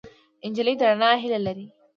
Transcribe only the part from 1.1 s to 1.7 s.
هیلې لري.